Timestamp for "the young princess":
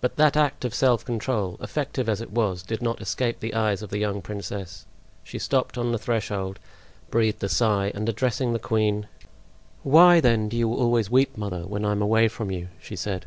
3.90-4.86